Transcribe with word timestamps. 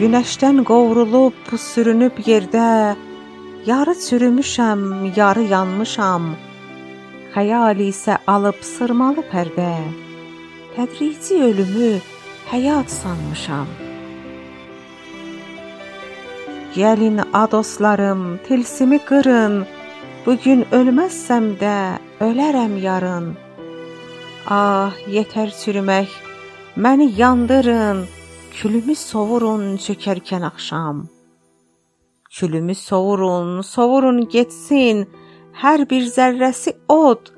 Günəşdən 0.00 0.62
qovrulub 0.64 1.50
sürünüb 1.60 2.22
yerdə, 2.24 2.96
yarı 3.66 3.92
çürümüşəm, 4.00 4.82
yarı 5.16 5.42
yanmışam. 5.50 6.30
Xəyal 7.34 7.82
isə 7.84 8.14
alıb 8.34 8.62
sırmalı 8.64 9.20
pərdə. 9.28 9.74
Tədrici 10.72 11.36
ölümü 11.48 11.90
həyat 12.48 12.88
sanmışam. 12.88 13.68
Gəlin 16.76 17.20
a 17.42 17.42
dostlarım, 17.52 18.22
tilsimi 18.46 19.00
qırın. 19.10 19.58
Bu 20.24 20.38
gün 20.44 20.64
ölməzsəm 20.78 21.50
də 21.60 21.76
ölərəm 22.28 22.78
yarın. 22.86 23.28
Ah, 24.48 24.96
yetər 25.16 25.52
çürümək, 25.60 26.08
məni 26.86 27.10
yandırın. 27.20 28.00
Külümü 28.60 28.92
sovurun 28.94 29.78
çökərkən 29.80 30.42
axşam. 30.44 30.98
Külümü 32.30 32.74
sovurun, 32.74 33.62
sovurun 33.64 34.18
getsin. 34.28 35.06
Hər 35.62 35.86
bir 35.88 36.04
zərrəsi 36.04 36.74
od 36.92 37.30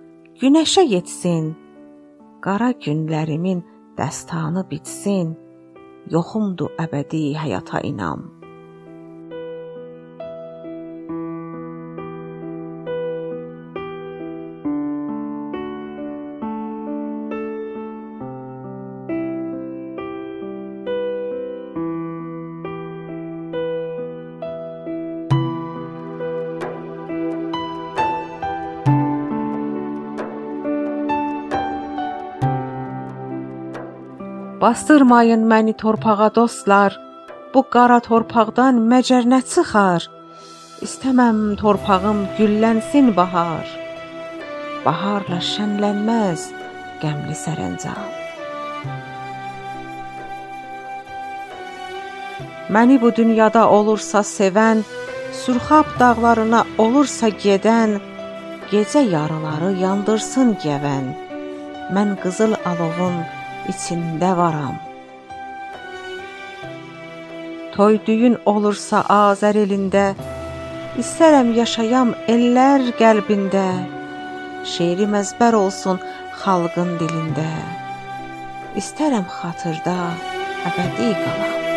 günəşə 0.42 0.82
yetsin. 0.94 1.46
Qara 2.42 2.72
günlərimin 2.86 3.62
dəstanı 4.00 4.66
bitsin. 4.70 5.36
Yoxumdur 6.10 6.74
əbədi 6.86 7.22
həyata 7.38 7.86
inam. 7.86 8.26
Bastırmayın 34.62 35.42
məni 35.52 35.72
torpağa 35.76 36.34
dostlar. 36.34 36.92
Bu 37.54 37.60
qara 37.74 37.98
torpaqdan 38.08 38.76
məcər 38.90 39.24
nə 39.32 39.40
çıxar? 39.52 40.04
İstəməm 40.86 41.38
torpağım 41.62 42.20
güllənsin 42.36 43.08
bahar. 43.16 43.66
Baharla 44.84 45.40
şənlənməz 45.48 46.46
qəmli 47.02 47.36
sərəncam. 47.42 48.06
Məni 52.74 53.00
bu 53.02 53.10
dünyada 53.18 53.66
olursa 53.80 54.22
sevən, 54.36 54.86
Surxab 55.42 55.98
dağlarına 55.98 56.64
olursa 56.78 57.34
gedən, 57.44 57.98
gecə 58.70 59.02
yarıları 59.16 59.74
yandırsın 59.84 60.58
gəvən. 60.64 61.14
Mən 61.94 62.18
qızıl 62.22 62.60
alovun 62.70 63.22
içində 63.70 64.32
varam. 64.38 64.78
Toy 67.72 67.98
düyün 68.06 68.36
olursa 68.44 69.00
Azər 69.08 69.56
elində, 69.62 70.12
istərəm 71.00 71.54
yaşayam 71.56 72.12
ellər 72.34 72.90
qəlbində. 72.98 73.64
Şeirim 74.74 75.16
əzbər 75.22 75.56
olsun 75.58 76.02
xalqın 76.42 76.94
dilində. 77.00 77.48
İstərəm 78.82 79.26
xatırda 79.40 79.98
əbədi 80.68 81.10
qalam. 81.24 81.71